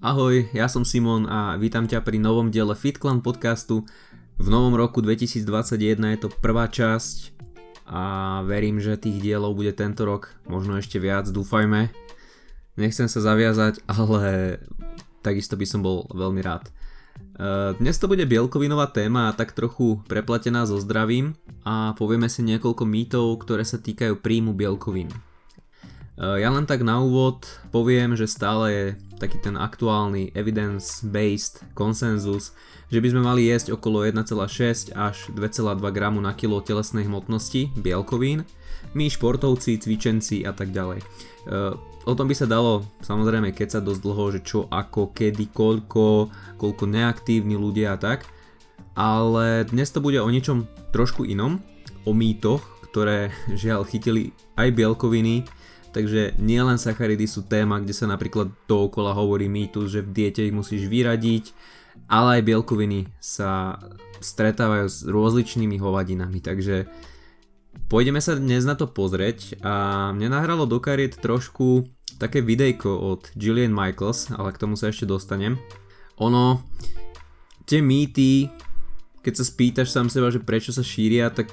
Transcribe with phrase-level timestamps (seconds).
[0.00, 3.84] Ahoj, ja som Simon a vítam ťa pri novom diele FitClan podcastu.
[4.40, 5.76] V novom roku 2021
[6.16, 7.36] je to prvá časť
[7.84, 11.92] a verím, že tých dielov bude tento rok možno ešte viac, dúfajme.
[12.80, 14.64] Nechcem sa zaviazať, ale
[15.20, 16.64] takisto by som bol veľmi rád.
[16.64, 16.72] E,
[17.76, 23.44] dnes to bude bielkovinová téma tak trochu preplatená so zdravím a povieme si niekoľko mýtov,
[23.44, 25.12] ktoré sa týkajú príjmu bielkovín.
[26.20, 32.52] E, ja len tak na úvod poviem, že stále je taký ten aktuálny evidence-based konsenzus,
[32.92, 38.44] že by sme mali jesť okolo 1,6 až 2,2 gramu na kilo telesnej hmotnosti bielkovín,
[38.92, 41.00] my športovci, cvičenci a tak ďalej.
[41.00, 41.04] E,
[42.04, 46.28] o tom by sa dalo samozrejme keď sa dosť dlho, že čo, ako, kedy, koľko,
[46.60, 48.28] koľko neaktívni ľudia a tak,
[48.92, 51.64] ale dnes to bude o niečom trošku inom,
[52.04, 55.59] o mýtoch, ktoré žiaľ chytili aj bielkoviny,
[55.90, 60.54] Takže nielen sacharidy sú téma, kde sa napríklad dookola hovorí mýtus, že v diete ich
[60.54, 61.50] musíš vyradiť,
[62.06, 63.82] ale aj bielkoviny sa
[64.22, 66.86] stretávajú s rozličnými hovadinami, takže
[67.90, 71.90] pôjdeme sa dnes na to pozrieť a mne nahralo do kariet trošku
[72.22, 75.58] také videjko od Gillian Michaels, ale k tomu sa ešte dostanem.
[76.20, 76.62] Ono,
[77.64, 78.52] tie mýty,
[79.24, 81.50] keď sa spýtaš sám seba, že prečo sa šíria, tak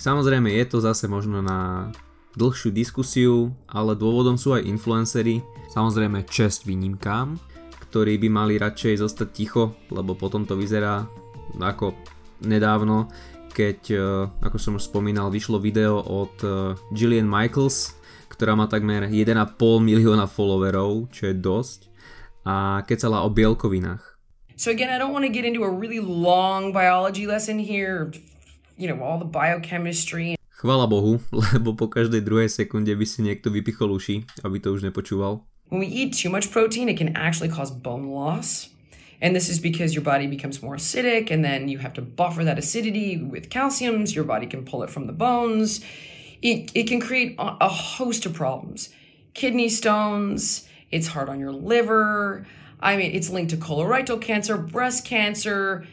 [0.00, 1.92] samozrejme je to zase možno na
[2.36, 5.40] dlhšiu diskusiu, ale dôvodom sú aj influencery,
[5.72, 7.40] samozrejme čest výnimkám,
[7.88, 11.08] ktorí by mali radšej zostať ticho, lebo potom to vyzerá
[11.56, 11.96] ako
[12.44, 13.08] nedávno,
[13.56, 14.04] keď, e,
[14.44, 17.96] ako som už spomínal, vyšlo video od e, Gillian Michaels,
[18.28, 21.88] ktorá má takmer 1,5 milióna followerov, čo je dosť,
[22.44, 24.04] a kecala o bielkovinách.
[24.60, 28.12] So again, I don't want to get into a really long biology lesson here,
[28.76, 31.20] you know, all the biochemistry Chvala Bohu,
[31.52, 35.44] lebo po každej druhej sekunde by si niekto vypichol uši, aby to už nepočúval.
[35.68, 38.72] When we eat too much protein, it can actually cause bone loss.
[39.20, 42.44] And this is because your body becomes more acidic, and then you have to buffer
[42.44, 44.14] that acidity with calciums.
[44.14, 45.80] Your body can pull it from the bones.
[46.40, 48.92] It, it can create a host of problems
[49.36, 52.46] kidney stones, it's hard on your liver.
[52.80, 55.86] I mean, it's linked to colorectal cancer, breast cancer,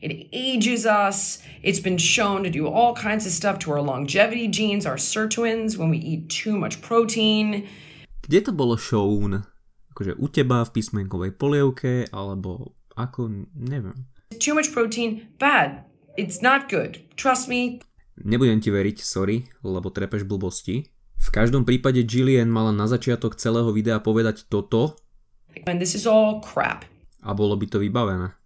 [0.00, 1.40] It ages us.
[1.62, 5.76] It's been shown to do all kinds of stuff to our longevity genes, our sirtuins,
[5.76, 7.64] when we eat too much protein.
[8.22, 9.46] Kde to bolo shown?
[9.96, 14.04] Akože u teba v písmenkovej polievke, alebo ako, neviem.
[14.36, 15.88] Too much protein, bad.
[16.20, 17.00] It's not good.
[17.16, 17.80] Trust me.
[18.20, 20.88] Nebudem ti veriť, sorry, lebo trepeš blbosti.
[21.16, 25.00] V každom prípade Jillian mala na začiatok celého videa povedať toto.
[25.64, 26.84] And this is all crap.
[27.24, 28.36] A bolo by to vybavené.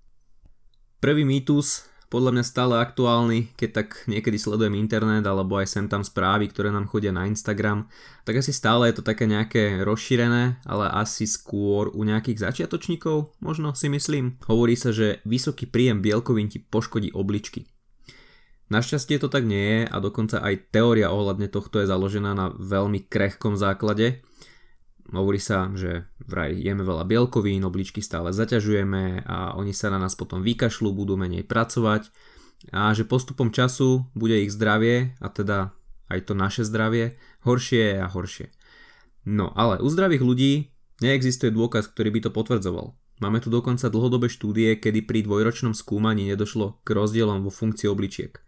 [1.01, 6.05] Prvý mýtus, podľa mňa stále aktuálny, keď tak niekedy sledujem internet alebo aj sem tam
[6.05, 7.89] správy, ktoré nám chodia na Instagram,
[8.29, 13.73] tak asi stále je to také nejaké rozšírené, ale asi skôr u nejakých začiatočníkov, možno
[13.73, 14.37] si myslím.
[14.45, 17.65] Hovorí sa, že vysoký príjem bielkovín ti poškodí obličky.
[18.69, 23.09] Našťastie to tak nie je a dokonca aj teória ohľadne tohto je založená na veľmi
[23.09, 24.21] krehkom základe,
[25.11, 30.15] Hovorí sa, že vraj jeme veľa bielkovín, obličky stále zaťažujeme a oni sa na nás
[30.15, 32.15] potom vykašľú, budú menej pracovať
[32.71, 35.75] a že postupom času bude ich zdravie, a teda
[36.13, 38.55] aj to naše zdravie, horšie a horšie.
[39.27, 40.53] No ale u zdravých ľudí
[41.03, 42.95] neexistuje dôkaz, ktorý by to potvrdzoval.
[43.21, 48.41] Máme tu dokonca dlhodobé štúdie, kedy pri dvojročnom skúmaní nedošlo k rozdielom vo funkcii obličiek.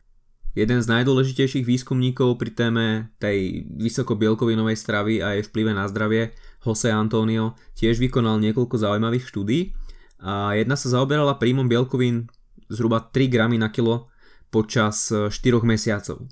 [0.52, 2.86] Jeden z najdôležitejších výskumníkov pri téme
[3.16, 9.72] tej vysokobielkovinovej stravy a jej vplyve na zdravie, Jose Antonio, tiež vykonal niekoľko zaujímavých štúdí.
[10.20, 12.28] A jedna sa zaoberala príjmom bielkovín
[12.68, 14.12] zhruba 3 gramy na kilo
[14.52, 15.32] počas 4
[15.64, 16.28] mesiacov.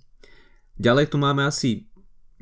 [0.76, 1.88] Ďalej tu máme asi,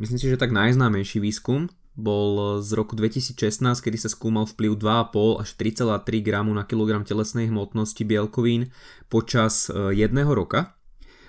[0.03, 5.43] myslím si, že tak najznámejší výskum, bol z roku 2016, kedy sa skúmal vplyv 2,5
[5.43, 8.71] až 3,3 gramu na kilogram telesnej hmotnosti bielkovín
[9.11, 10.78] počas e, jedného roka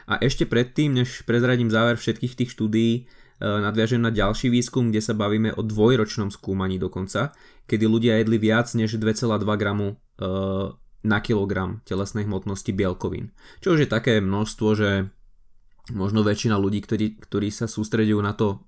[0.10, 3.02] a ešte predtým, než prezradím záver všetkých tých štúdií, e,
[3.46, 7.30] nadviažem na ďalší výskum, kde sa bavíme o dvojročnom skúmaní dokonca,
[7.70, 9.96] kedy ľudia jedli viac než 2,2 gramu e,
[11.06, 13.30] na kilogram telesnej hmotnosti bielkovín.
[13.62, 15.14] Čo už je také množstvo, že
[15.94, 18.66] možno väčšina ľudí, ktorí, ktorí sa sústredujú na to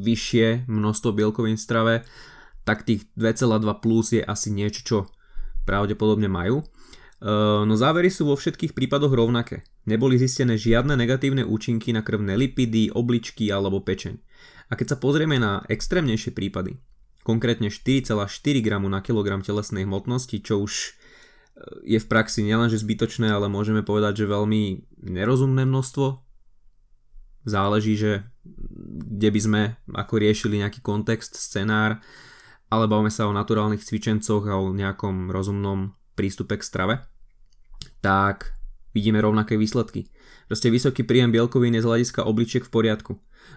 [0.00, 1.94] vyššie množstvo bielkovín v strave,
[2.62, 4.98] tak tých 2,2 plus je asi niečo, čo
[5.66, 6.62] pravdepodobne majú.
[7.20, 9.68] Ehm, no závery sú vo všetkých prípadoch rovnaké.
[9.84, 14.16] Neboli zistené žiadne negatívne účinky na krvné lipidy, obličky alebo pečeň.
[14.72, 16.80] A keď sa pozrieme na extrémnejšie prípady,
[17.20, 18.24] konkrétne 4,4
[18.64, 20.90] g na kilogram telesnej hmotnosti, čo už e,
[21.92, 26.24] je v praxi nielenže zbytočné, ale môžeme povedať, že veľmi nerozumné množstvo.
[27.44, 28.24] Záleží, že
[29.00, 29.62] kde by sme
[29.92, 32.00] ako riešili nejaký kontext, scenár,
[32.72, 36.94] ale bavíme sa o naturálnych cvičencoch a o nejakom rozumnom prístupe k strave,
[38.04, 38.52] tak
[38.92, 40.12] vidíme rovnaké výsledky.
[40.44, 43.12] Proste vysoký príjem bielkovín je z hľadiska obličiek v poriadku.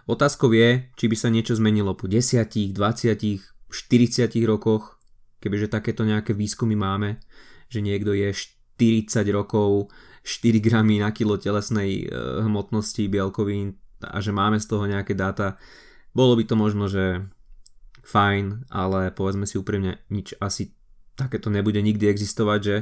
[0.07, 4.95] Otázkou je, či by sa niečo zmenilo po 10, 20, 40 rokoch,
[5.43, 7.19] kebyže takéto nejaké výskumy máme,
[7.67, 8.31] že niekto je
[8.79, 9.91] 40 rokov
[10.23, 12.15] 4 gramy na kilo telesnej e,
[12.47, 15.59] hmotnosti bielkovín a že máme z toho nejaké dáta,
[16.15, 17.27] bolo by to možno, že
[18.03, 20.75] fajn, ale povedzme si úprimne, nič asi
[21.15, 22.75] takéto nebude nikdy existovať, že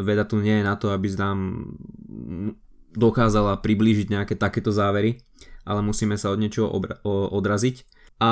[0.00, 1.68] veda tu nie je na to, aby nám
[2.92, 5.20] dokázala priblížiť nejaké takéto závery,
[5.64, 7.84] ale musíme sa od niečoho obra- odraziť.
[8.20, 8.30] A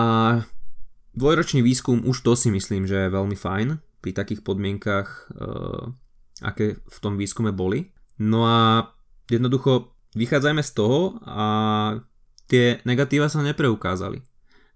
[1.17, 5.93] dvojročný výskum už to si myslím, že je veľmi fajn pri takých podmienkach, uh,
[6.41, 7.93] aké v tom výskume boli.
[8.21, 8.89] No a
[9.29, 11.47] jednoducho vychádzajme z toho a
[12.49, 14.25] tie negatíva sa nepreukázali.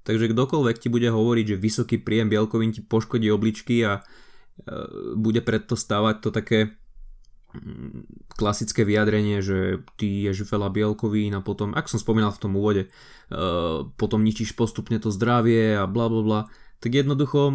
[0.04, 4.23] Takže kdokoľvek ti bude hovoriť, že vysoký príjem bielkovín ti poškodí obličky a E,
[5.18, 6.58] bude preto stávať to také
[7.52, 12.52] mm, klasické vyjadrenie, že ty ješ veľa bielkovín a potom, ak som spomínal v tom
[12.54, 12.88] úvode, e,
[13.98, 16.40] potom ničíš postupne to zdravie a bla bla bla,
[16.78, 17.50] tak jednoducho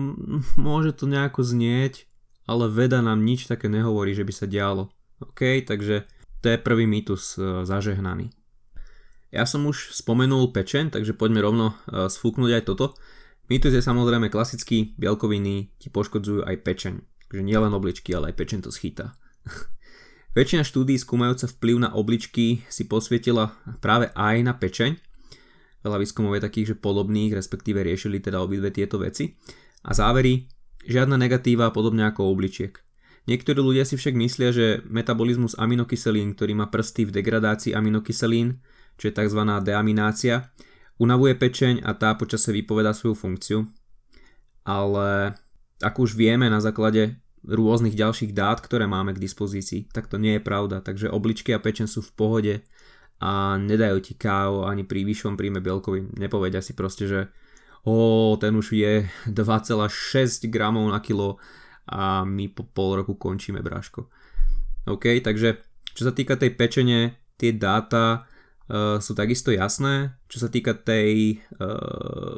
[0.59, 2.05] môže to nejako znieť,
[2.49, 4.91] ale veda nám nič také nehovorí, že by sa dialo.
[5.19, 6.07] OK, takže
[6.39, 8.31] to je prvý mýtus e, zažehnaný.
[9.29, 12.97] Ja som už spomenul pečen, takže poďme rovno sfúknuť aj toto.
[13.49, 16.93] Mýtus je samozrejme klasický, bielkoviny ti poškodzujú aj pečeň.
[17.33, 19.17] Takže nielen obličky, ale aj pečeň to schytá.
[20.37, 25.01] Väčšina štúdí skúmajúca vplyv na obličky si posvietila práve aj na pečeň.
[25.81, 29.33] Veľa výskumov je takých, že podobných, respektíve riešili teda obidve tieto veci.
[29.81, 30.45] A závery,
[30.85, 32.77] žiadna negatíva podobne ako obličiek.
[33.25, 38.61] Niektorí ľudia si však myslia, že metabolizmus aminokyselín, ktorý má prsty v degradácii aminokyselín,
[39.01, 39.41] čo je tzv.
[39.65, 40.53] deaminácia,
[40.99, 43.59] Unavuje pečeň a tá počase vypoveda svoju funkciu,
[44.67, 45.31] ale
[45.79, 47.15] ako už vieme na základe
[47.47, 50.83] rôznych ďalších dát, ktoré máme k dispozícii, tak to nie je pravda.
[50.83, 52.53] Takže obličky a pečen sú v pohode
[53.23, 56.11] a nedajú ti kávo ani pri vyššom príjme bielkovín.
[56.19, 57.31] Nepovedia si proste, že
[57.87, 61.39] o, ten už je 2,6 gramov na kilo
[61.87, 64.11] a my po pol roku končíme bráško.
[64.91, 65.63] OK, takže
[65.95, 68.27] čo sa týka tej pečene, tie dáta
[69.01, 70.13] sú takisto jasné.
[70.29, 72.37] Čo sa týka tej, uh,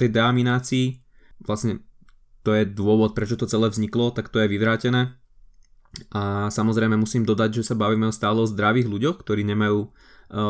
[0.00, 0.96] tej deaminácii,
[1.44, 1.84] vlastne
[2.40, 5.20] to je dôvod, prečo to celé vzniklo, tak to je vyvrátené.
[6.16, 9.90] A samozrejme musím dodať, že sa bavíme stále o zdravých ľuďoch, ktorí nemajú uh,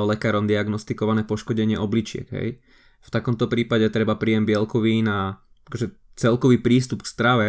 [0.07, 2.31] lekárom diagnostikované poškodenie obličiek.
[2.31, 2.63] Hej.
[3.01, 7.49] V takomto prípade treba príjem bielkovín a akože celkový prístup k strave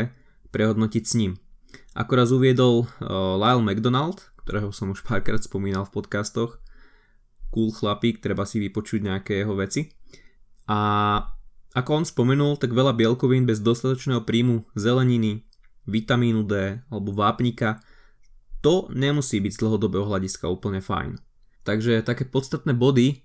[0.55, 1.35] prehodnotiť s ním.
[1.91, 2.87] Ako raz uviedol
[3.35, 6.60] Lyle McDonald, ktorého som už párkrát spomínal v podcastoch,
[7.51, 9.91] cool chlapík, treba si vypočuť nejaké jeho veci.
[10.71, 10.79] A
[11.71, 15.43] ako on spomenul, tak veľa bielkovín bez dostatočného príjmu zeleniny,
[15.87, 17.83] vitamínu D alebo vápnika,
[18.61, 21.17] to nemusí byť z dlhodobého hľadiska úplne fajn.
[21.65, 23.23] Takže také podstatné body,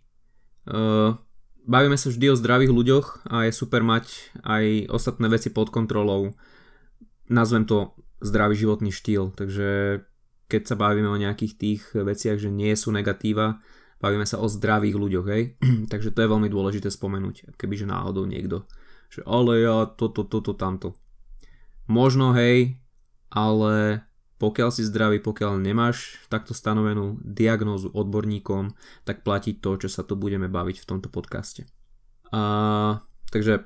[0.68, 1.16] uh,
[1.66, 6.32] bavíme sa vždy o zdravých ľuďoch a je super mať aj ostatné veci pod kontrolou.
[7.26, 10.00] Nazvem to zdravý životný štýl, takže
[10.46, 13.58] keď sa bavíme o nejakých tých veciach, že nie sú negatíva,
[13.96, 15.42] Bavíme sa o zdravých ľuďoch, hej.
[15.92, 18.68] Takže to je veľmi dôležité spomenúť, kebyže náhodou niekto,
[19.08, 20.96] že ale ja toto, toto, tamto.
[21.86, 22.76] Možno, hej,
[23.30, 24.04] ale
[24.36, 28.76] pokiaľ si zdravý, pokiaľ nemáš takto stanovenú diagnózu odborníkom,
[29.08, 31.64] tak platí to, čo sa tu budeme baviť v tomto podcaste.
[32.36, 33.00] A,
[33.32, 33.64] takže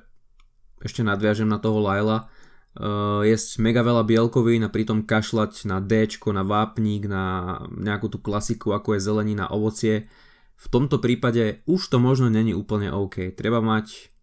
[0.81, 2.31] ešte nadviažem na toho Laila.
[2.71, 7.23] Uh, jesť mega veľa bielkovín a pritom kašľať na D, na vápnik, na
[7.67, 10.07] nejakú tú klasiku ako je zelenina, ovocie.
[10.55, 13.35] V tomto prípade už to možno není úplne OK.
[13.35, 14.13] Treba mať,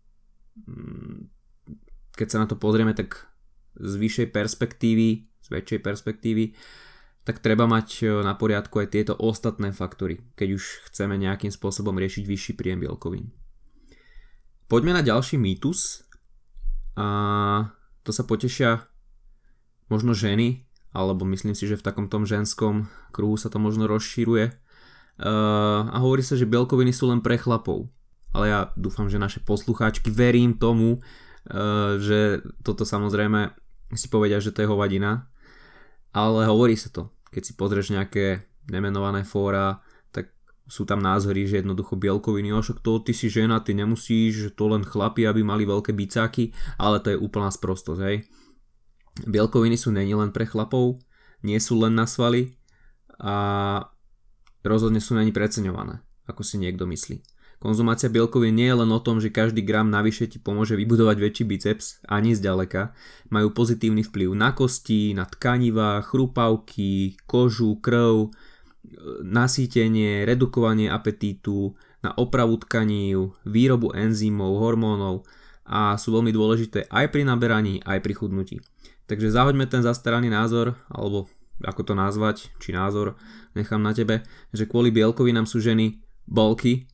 [0.64, 1.28] mm,
[2.16, 3.28] keď sa na to pozrieme, tak
[3.76, 5.08] z vyššej perspektívy,
[5.44, 6.56] z väčšej perspektívy,
[7.28, 11.92] tak treba mať e, na poriadku aj tieto ostatné faktory, keď už chceme nejakým spôsobom
[12.00, 13.28] riešiť vyšší príjem bielkovín.
[14.72, 16.08] Poďme na ďalší mýtus.
[16.98, 17.06] A
[18.08, 18.88] to sa potešia
[19.92, 20.64] možno ženy,
[20.96, 24.56] alebo myslím si, že v takom tom ženskom kruhu sa to možno rozšíruje.
[25.18, 27.92] Uh, a hovorí sa, že bielkoviny sú len pre chlapov.
[28.32, 33.52] Ale ja dúfam, že naše poslucháčky verím tomu, uh, že toto samozrejme
[33.92, 35.28] si povedia, že to je hovadina.
[36.16, 37.12] Ale hovorí sa to.
[37.28, 39.84] Keď si pozrieš nejaké nemenované fóra,
[40.68, 44.68] sú tam názory, že jednoducho bielkoviny, o však to ty si žena, ty nemusíš, to
[44.68, 48.28] len chlapi, aby mali veľké bicáky, ale to je úplná sprostosť, hej.
[49.24, 51.00] Bielkoviny sú není len pre chlapov,
[51.42, 52.54] nie sú len na svaly
[53.18, 53.34] a
[54.62, 57.18] rozhodne sú není preceňované, ako si niekto myslí.
[57.58, 61.42] Konzumácia bielkovín nie je len o tom, že každý gram navyše ti pomôže vybudovať väčší
[61.42, 62.94] biceps, ani zďaleka.
[63.34, 68.30] Majú pozitívny vplyv na kosti, na tkaniva, chrupavky, kožu, krv,
[69.24, 75.26] nasýtenie, redukovanie apetítu, na opravu tkaní, výrobu enzymov, hormónov
[75.66, 78.56] a sú veľmi dôležité aj pri naberaní, aj pri chudnutí.
[79.10, 81.26] Takže zahoďme ten zastaraný názor, alebo
[81.64, 83.18] ako to nazvať, či názor,
[83.58, 84.22] nechám na tebe,
[84.54, 85.98] že kvôli bielkovinám sú ženy
[86.28, 86.86] bolky,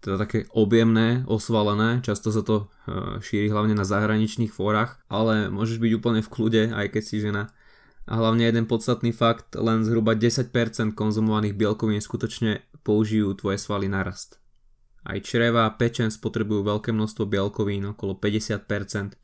[0.00, 5.76] teda také objemné, osvalené, často sa to e, šíri hlavne na zahraničných fórach, ale môžeš
[5.76, 7.52] byť úplne v kľude, aj keď si žena.
[8.08, 10.52] A hlavne jeden podstatný fakt, len zhruba 10%
[10.96, 14.40] konzumovaných bielkovín skutočne použijú tvoje svaly narast.
[15.04, 19.16] Aj čreva a pečen spotrebujú veľké množstvo bielkovín, okolo 50%,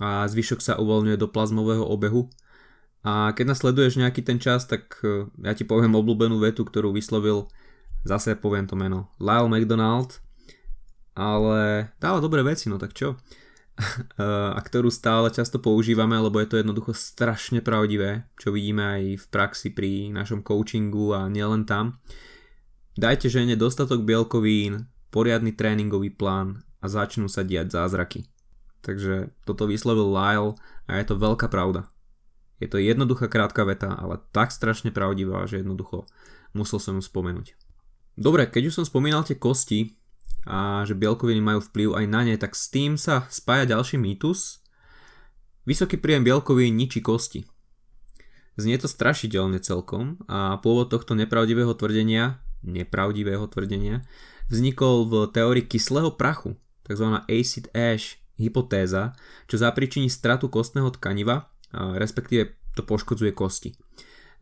[0.00, 2.32] a zvyšok sa uvoľňuje do plazmového obehu.
[3.02, 7.50] A keď nasleduješ nejaký ten čas, tak e, ja ti poviem obľúbenú vetu, ktorú vyslovil
[8.02, 9.14] Zase poviem to meno.
[9.22, 10.18] Lyle McDonald,
[11.14, 13.14] ale dáva dobré veci, no tak čo?
[14.56, 19.26] a ktorú stále často používame, lebo je to jednoducho strašne pravdivé, čo vidíme aj v
[19.32, 21.98] praxi pri našom coachingu a nielen tam.
[22.92, 28.28] Dajte žene dostatok bielkovín, poriadny tréningový plán a začnú sa diať zázraky.
[28.82, 30.58] Takže toto vyslovil Lyle
[30.90, 31.88] a je to veľká pravda.
[32.60, 36.06] Je to jednoduchá krátka veta, ale tak strašne pravdivá, že jednoducho
[36.52, 37.56] musel som ju spomenúť.
[38.14, 39.96] Dobre, keď už som spomínal tie kosti
[40.46, 44.62] a že bielkoviny majú vplyv aj na ne, tak s tým sa spája ďalší mýtus.
[45.62, 47.46] Vysoký príjem bielkovín ničí kosti.
[48.58, 54.04] Znie to strašidelne celkom a pôvod tohto nepravdivého tvrdenia, nepravdivého tvrdenia,
[54.50, 57.22] vznikol v teórii kyslého prachu, tzv.
[57.24, 59.14] acid ash hypotéza,
[59.46, 63.72] čo zapričiní stratu kostného tkaniva, respektíve to poškodzuje kosti.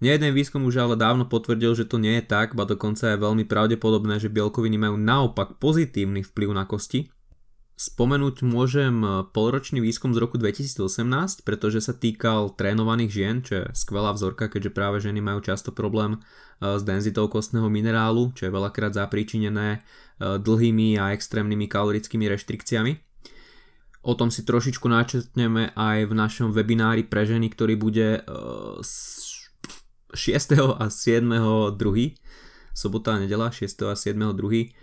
[0.01, 3.45] Nejeden výskum už ale dávno potvrdil, že to nie je tak, ba dokonca je veľmi
[3.45, 7.13] pravdepodobné, že bielkoviny majú naopak pozitívny vplyv na kosti.
[7.77, 9.01] Spomenúť môžem
[9.33, 14.73] polročný výskum z roku 2018, pretože sa týkal trénovaných žien, čo je skvelá vzorka, keďže
[14.73, 16.19] práve ženy majú často problém e,
[16.77, 19.79] s denzitou kostného minerálu, čo je veľakrát zapríčinené e,
[20.21, 22.93] dlhými a extrémnymi kalorickými reštrikciami.
[24.05, 28.25] O tom si trošičku načetneme aj v našom webinári pre ženy, ktorý bude
[30.15, 30.79] 6.
[30.79, 31.77] a 7.
[31.77, 31.77] 2.
[32.75, 33.67] Sobota a nedela 6.
[33.87, 34.17] a 7.
[34.17, 34.75] 2.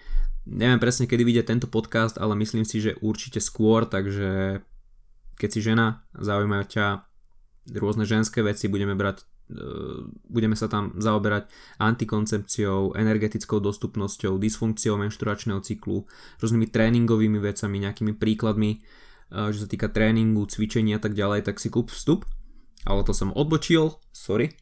[0.48, 4.64] Neviem presne, kedy vyjde tento podcast, ale myslím si, že určite skôr, takže
[5.36, 6.86] keď si žena, zaujímajú ťa
[7.76, 11.52] rôzne ženské veci, budeme brať e, budeme sa tam zaoberať
[11.84, 16.08] antikoncepciou, energetickou dostupnosťou, dysfunkciou menšturačného cyklu,
[16.40, 18.80] rôznymi tréningovými vecami, nejakými príkladmi,
[19.28, 22.24] čo sa týka tréningu, cvičenia a tak ďalej, tak si kúp vstup.
[22.88, 24.56] Ale to som odbočil, sorry.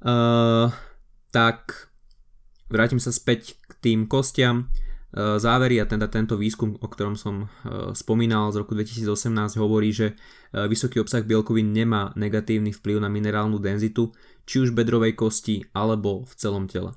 [0.00, 0.72] Uh,
[1.28, 1.92] tak
[2.72, 4.72] vrátim sa späť k tým kostiam.
[5.10, 9.92] Uh, závery a teda tento výskum, o ktorom som uh, spomínal z roku 2018 hovorí,
[9.92, 10.16] že
[10.50, 14.10] vysoký obsah bielkovín nemá negatívny vplyv na minerálnu denzitu,
[14.42, 16.90] či už bedrovej kosti alebo v celom tele.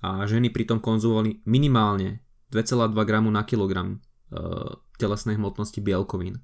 [0.00, 4.00] A ženy pritom konzumovali minimálne 2,2 gramu na kilogram
[4.96, 6.40] telesnej hmotnosti bielkovín.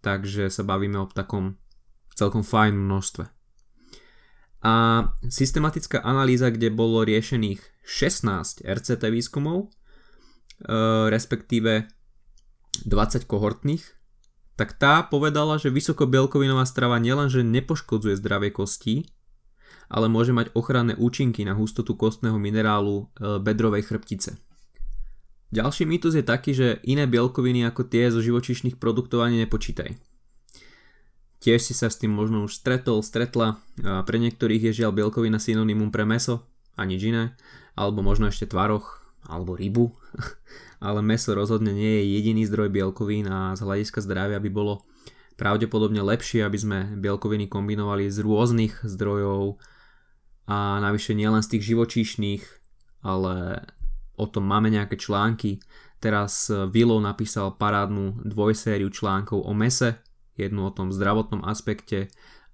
[0.00, 1.60] Takže sa bavíme o takom
[2.16, 3.41] celkom fajn množstve.
[4.62, 9.68] A systematická analýza, kde bolo riešených 16 RCT výskumov, e,
[11.10, 11.90] respektíve
[12.86, 13.82] 20 kohortných,
[14.54, 19.10] tak tá povedala, že vysokobielkovinová strava nielenže nepoškodzuje zdravie kostí,
[19.90, 24.38] ale môže mať ochranné účinky na hustotu kostného minerálu e, bedrovej chrbtice.
[25.52, 30.11] Ďalší mýtus je taký, že iné bielkoviny ako tie zo živočíšnych produktov ani nepočítaj.
[31.42, 33.58] Tiež si sa s tým možno už stretol, stretla.
[33.82, 36.46] Pre niektorých je žiaľ bielkovina synonymum pre meso
[36.78, 37.34] a nič iné.
[37.74, 39.90] Alebo možno ešte tvaroch, alebo rybu.
[40.86, 44.86] Ale meso rozhodne nie je jediný zdroj bielkovín a z hľadiska zdravia by bolo
[45.34, 49.58] pravdepodobne lepšie, aby sme bielkoviny kombinovali z rôznych zdrojov
[50.46, 52.42] a navyše nielen z tých živočíšnych,
[53.02, 53.66] ale
[54.18, 55.62] o tom máme nejaké články.
[56.02, 60.02] Teraz Willow napísal parádnu dvojsériu článkov o mese,
[60.36, 62.08] jednu o tom zdravotnom aspekte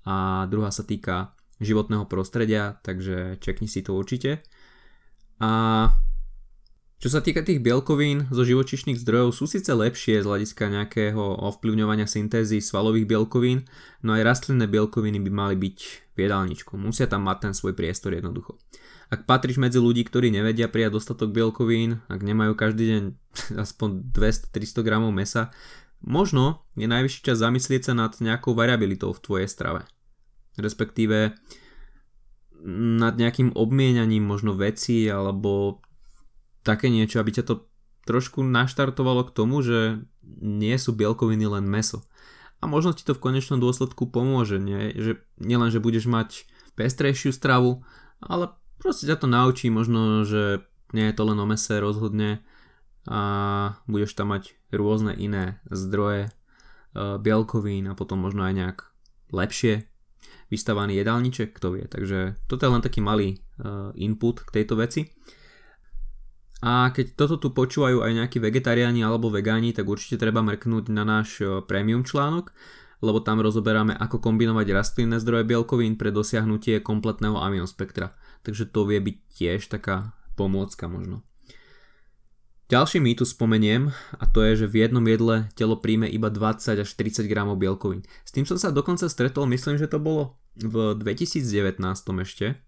[0.08, 4.42] a druhá sa týka životného prostredia, takže čekni si to určite.
[5.42, 5.50] A
[6.98, 12.10] čo sa týka tých bielkovín zo živočišných zdrojov sú síce lepšie z hľadiska nejakého ovplyvňovania
[12.10, 13.70] syntézy svalových bielkovín,
[14.02, 15.78] no aj rastlinné bielkoviny by mali byť
[16.14, 16.74] v jedálničku.
[16.74, 18.58] Musia tam mať ten svoj priestor jednoducho.
[19.14, 23.02] Ak patríš medzi ľudí, ktorí nevedia prijať dostatok bielkovín, ak nemajú každý deň
[23.64, 25.54] aspoň 200-300 gramov mesa,
[26.02, 29.82] Možno je najvyšší čas zamyslieť sa nad nejakou variabilitou v tvojej strave.
[30.54, 31.34] Respektíve
[32.68, 35.82] nad nejakým obmienianím možno veci alebo
[36.66, 37.54] také niečo, aby ťa to
[38.06, 40.02] trošku naštartovalo k tomu, že
[40.42, 42.02] nie sú bielkoviny len meso.
[42.58, 44.90] A možno ti to v konečnom dôsledku pomôže, nie?
[44.90, 47.86] Že, nielen, že budeš mať pestrejšiu stravu,
[48.18, 48.50] ale
[48.82, 52.42] proste ťa to naučí možno, že nie je to len o mese rozhodne
[53.06, 53.20] a
[53.86, 56.30] budeš tam mať rôzne iné zdroje e,
[57.20, 58.78] bielkovín a potom možno aj nejak
[59.32, 59.88] lepšie
[60.48, 61.84] vystavaný jedálniček, kto vie.
[61.84, 63.38] Takže toto je len taký malý e,
[64.00, 65.08] input k tejto veci.
[66.58, 71.06] A keď toto tu počúvajú aj nejakí vegetariáni alebo vegáni, tak určite treba mrknúť na
[71.06, 72.50] náš e, premium článok,
[72.98, 78.18] lebo tam rozoberáme ako kombinovať rastlinné zdroje bielkovín pre dosiahnutie kompletného aminospektra.
[78.42, 81.27] Takže to vie byť tiež taká pomôcka možno.
[82.68, 83.88] Ďalší mýtus spomeniem
[84.20, 88.04] a to je, že v jednom jedle telo príjme iba 20 až 30 gramov bielkovín.
[88.28, 91.80] S tým som sa dokonca stretol, myslím, že to bolo v 2019
[92.28, 92.60] ešte,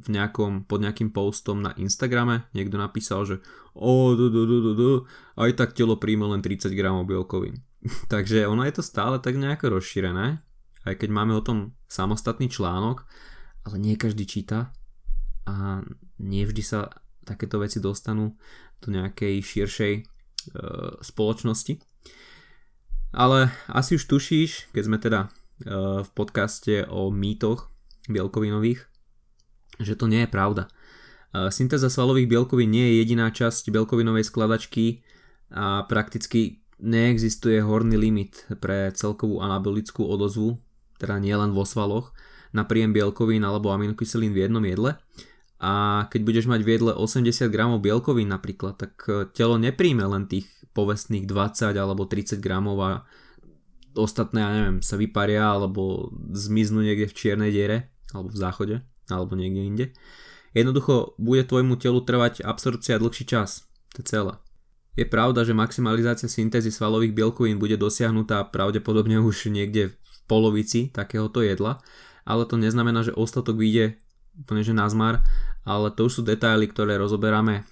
[0.00, 3.44] v nejakom, pod nejakým postom na Instagrame niekto napísal, že
[3.76, 4.90] o, du, du, du, du, du,
[5.36, 7.60] aj tak telo príjme len 30 gramov bielkovín.
[8.12, 10.40] Takže ono je to stále tak nejako rozšírené,
[10.88, 13.04] aj keď máme o tom samostatný článok,
[13.68, 14.72] ale nie každý číta
[15.44, 15.84] a
[16.16, 18.36] nie vždy sa takéto veci dostanú
[18.84, 20.02] do nejakej širšej e,
[21.00, 21.80] spoločnosti.
[23.14, 25.28] Ale asi už tušíš, keď sme teda e,
[26.04, 27.72] v podcaste o mýtoch
[28.10, 28.84] bielkovinových,
[29.80, 30.68] že to nie je pravda.
[31.32, 35.00] E, syntéza svalových bielkovín nie je jediná časť bielkovinovej skladačky
[35.54, 40.58] a prakticky neexistuje horný limit pre celkovú anabolickú odozvu,
[41.00, 42.12] teda nielen vo svaloch,
[42.54, 44.94] na príjem bielkovín alebo aminokyselín v jednom jedle
[45.64, 50.28] a keď budeš mať v jedle 80 gramov bielkovín napríklad, tak e, telo nepríjme len
[50.28, 50.44] tých
[50.76, 52.90] povestných 20 alebo 30 gramov a
[53.96, 58.76] ostatné, ja neviem, sa vyparia alebo zmiznú niekde v čiernej diere alebo v záchode
[59.08, 59.86] alebo niekde inde.
[60.52, 63.64] Jednoducho bude tvojmu telu trvať absorpcia dlhší čas.
[63.96, 64.34] To je celé.
[65.00, 71.40] Je pravda, že maximalizácia syntézy svalových bielkovín bude dosiahnutá pravdepodobne už niekde v polovici takéhoto
[71.40, 71.80] jedla,
[72.28, 73.96] ale to neznamená, že ostatok vyjde
[74.38, 75.22] úplne že nazmar
[75.64, 77.62] ale to už sú detaily, ktoré rozoberáme e,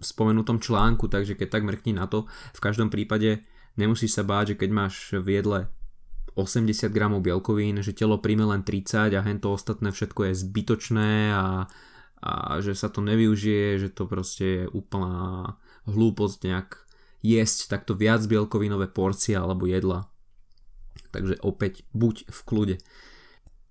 [0.00, 3.44] v spomenutom článku, takže keď tak mrkni na to, v každom prípade
[3.80, 5.58] nemusíš sa báť, že keď máš v jedle
[6.34, 11.70] 80 gramov bielkovín, že telo príjme len 30 a hento ostatné všetko je zbytočné a,
[12.20, 15.54] a že sa to nevyužije, že to proste je úplná
[15.86, 16.68] hlúposť nejak
[17.24, 20.10] jesť takto viac bielkovinové porcie alebo jedla.
[21.14, 22.76] Takže opäť buď v kľude.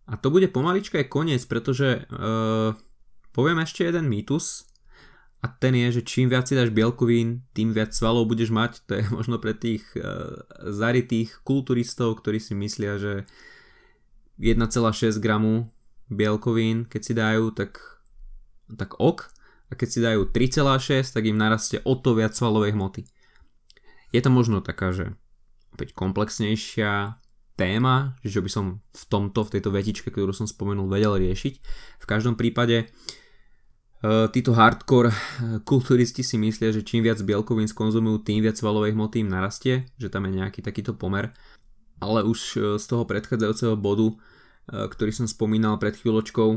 [0.08, 2.76] A to bude pomalička aj koniec, pretože uh,
[3.34, 4.70] Poviem ešte jeden mýtus
[5.44, 8.86] a ten je, že čím viac si dáš bielkovín, tým viac svalov budeš mať.
[8.88, 13.28] To je možno pre tých uh, zaritých kulturistov, ktorí si myslia, že
[14.40, 15.74] 1,6 gramu
[16.08, 17.82] bielkovín, keď si dajú, tak,
[18.72, 19.28] tak ok.
[19.68, 23.04] A keď si dajú 3,6, tak im narastie o to viac svalovej hmoty.
[24.14, 25.18] Je to možno taká, že
[25.74, 27.18] opäť komplexnejšia
[27.58, 31.54] téma, že by som v tomto, v tejto vetičke, ktorú som spomenul, vedel riešiť.
[31.98, 33.23] V každom prípade uh,
[34.04, 35.16] títo hardcore eh,
[35.64, 40.12] kulturisti si myslia, že čím viac bielkovín skonzumujú, tým viac svalovej hmoty im narastie, že
[40.12, 41.32] tam je nejaký takýto pomer.
[42.04, 44.12] Ale už eh, z toho predchádzajúceho bodu,
[44.64, 46.56] ktorý som spomínal pred chvíľočkou,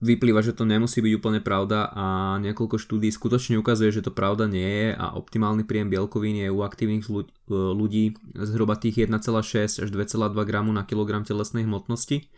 [0.00, 2.06] vyplýva, že to nemusí byť úplne pravda a
[2.40, 6.64] niekoľko štúdí skutočne ukazuje, že to pravda nie je a optimálny príjem bielkovín je u
[6.64, 7.04] aktívnych
[7.52, 12.32] ľudí zhruba tých 1,6 až 2,2 gramu na kilogram telesnej hmotnosti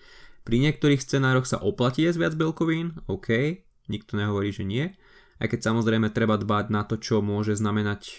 [0.46, 3.58] pri niektorých scenároch sa oplatí jesť viac bielkovín, OK,
[3.90, 4.94] nikto nehovorí, že nie.
[5.42, 8.14] Aj keď samozrejme treba dbať na to, čo môže znamenať e,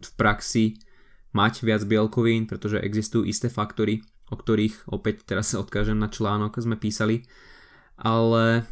[0.00, 0.80] v praxi
[1.36, 4.00] mať viac bielkovín, pretože existujú isté faktory,
[4.32, 7.28] o ktorých opäť teraz sa odkážem na článok, sme písali.
[8.00, 8.64] Ale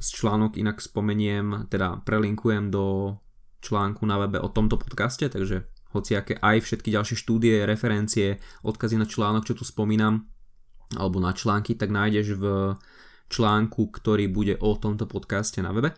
[0.00, 3.14] z článok inak spomeniem, teda prelinkujem do
[3.60, 9.04] článku na webe o tomto podcaste, takže hociaké aj všetky ďalšie štúdie, referencie, odkazy na
[9.04, 10.24] článok, čo tu spomínam,
[10.96, 12.44] alebo na články, tak nájdeš v
[13.28, 15.92] článku, ktorý bude o tomto podcaste na webe.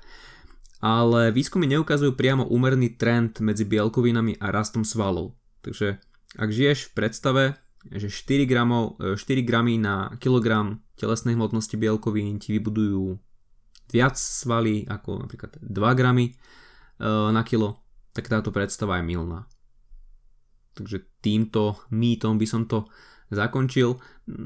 [0.81, 5.37] Ale výskumy neukazujú priamo úmerný trend medzi bielkovinami a rastom svalov.
[5.61, 6.00] Takže
[6.40, 7.44] ak žiješ v predstave,
[7.92, 13.16] že 4, gramov, 4 gramy na kilogram telesnej hmotnosti bielkovín ti vybudujú
[13.90, 16.33] viac svaly ako napríklad 2 gramy e,
[17.33, 19.48] na kilo, tak táto predstava je milná.
[20.76, 22.87] Takže týmto mýtom by som to
[23.31, 24.03] zakončil.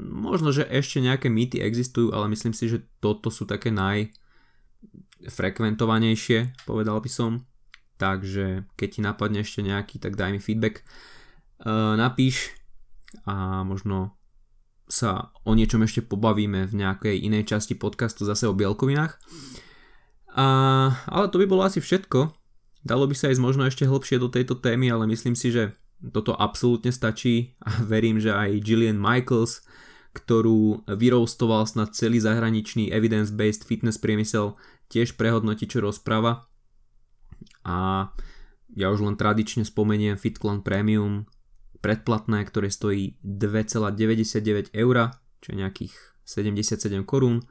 [0.09, 7.01] Možno, že ešte nejaké mýty existujú, ale myslím si, že toto sú také najfrekventovanejšie, povedal
[7.01, 7.45] by som.
[7.95, 10.83] Takže keď ti napadne ešte nejaký, tak daj mi feedback.
[11.55, 12.51] Uh, napíš
[13.23, 14.11] a možno
[14.85, 19.17] sa o niečom ešte pobavíme v nejakej inej časti podcastu zase o bielkovinách.
[20.35, 20.45] A,
[21.07, 22.35] ale to by bolo asi všetko.
[22.85, 26.35] Dalo by sa ísť možno ešte hlbšie do tejto témy, ale myslím si, že toto
[26.35, 29.63] absolútne stačí a verím, že aj Gillian Michaels,
[30.15, 34.55] ktorú vyrostoval snad celý zahraničný evidence-based fitness priemysel,
[34.87, 36.47] tiež prehodnotí, čo rozpráva.
[37.67, 38.09] A
[38.71, 41.27] ja už len tradične spomeniem FitClan Premium
[41.83, 44.95] predplatné, ktoré stojí 2,99 eur,
[45.43, 45.93] čo je nejakých
[46.25, 47.45] 77 korún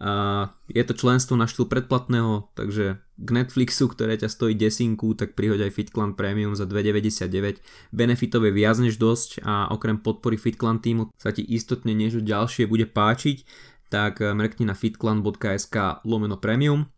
[0.00, 5.38] a je to členstvo na štýl predplatného, takže k Netflixu, ktoré ťa stojí desinku, tak
[5.38, 7.60] prihoď aj FitClan Premium za 2,99.
[7.94, 12.66] Benefitov je viac než dosť a okrem podpory FitClan týmu sa ti istotne niečo ďalšie
[12.66, 13.46] bude páčiť,
[13.92, 16.88] tak mrkni na fitclan.sk lomeno premium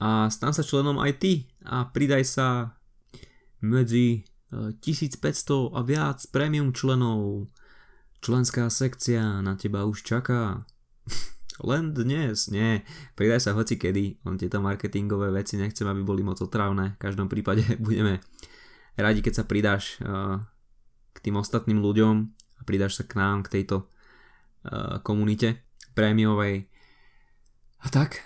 [0.00, 1.32] a stan sa členom aj ty
[1.64, 2.76] a pridaj sa
[3.60, 7.48] medzi 1500 e, a viac premium členov.
[8.20, 10.64] Členská sekcia na teba už čaká.
[11.64, 16.40] len dnes, nie, pridaj sa hoci kedy, len tieto marketingové veci nechcem, aby boli moc
[16.40, 18.20] otravné, v každom prípade budeme
[18.96, 20.40] radi, keď sa pridáš uh,
[21.12, 22.14] k tým ostatným ľuďom
[22.58, 25.64] a pridáš sa k nám, k tejto uh, komunite
[25.96, 26.68] prémiovej.
[27.80, 28.20] A tak,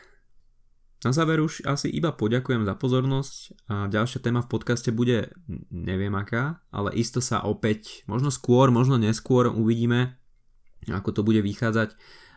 [1.04, 3.32] na záver už asi iba poďakujem za pozornosť
[3.68, 5.36] a ďalšia téma v podcaste bude
[5.68, 10.16] neviem aká, ale isto sa opäť, možno skôr, možno neskôr uvidíme,
[10.88, 11.92] ako to bude vychádzať.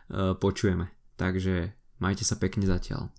[0.08, 0.88] E, počujeme.
[1.20, 3.12] Takže majte sa pekne zatiaľ.